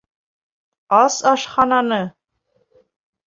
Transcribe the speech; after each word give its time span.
Ас 1.01 1.15
ашхананы! 1.31 2.01